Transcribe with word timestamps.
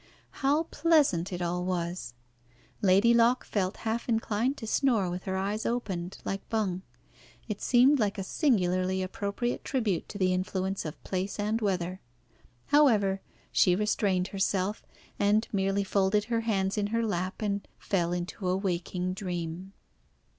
How 0.41 0.63
pleasant 0.63 1.31
it 1.31 1.43
all 1.43 1.63
was! 1.63 2.15
Lady 2.81 3.13
Locke 3.13 3.45
felt 3.45 3.77
half 3.85 4.09
inclined 4.09 4.57
to 4.57 4.65
snore 4.65 5.11
with 5.11 5.25
her 5.25 5.37
eyes 5.37 5.63
opened, 5.63 6.17
like 6.25 6.49
Bung. 6.49 6.81
It 7.47 7.61
seemed 7.61 7.99
such 7.99 8.17
a 8.17 8.23
singularly 8.23 9.03
appropriate 9.03 9.63
tribute 9.63 10.09
to 10.09 10.17
the 10.17 10.33
influence 10.33 10.85
of 10.85 10.99
place 11.03 11.37
and 11.39 11.61
weather. 11.61 12.01
However, 12.69 13.21
she 13.51 13.75
restrained 13.75 14.29
herself, 14.29 14.83
and 15.19 15.47
merely 15.51 15.83
folded 15.83 16.23
her 16.23 16.41
hands 16.41 16.79
in 16.79 16.87
her 16.87 17.05
lap 17.05 17.39
and 17.43 17.67
fell 17.77 18.11
into 18.11 18.49
a 18.49 18.57
waking 18.57 19.13
dream. 19.13 19.71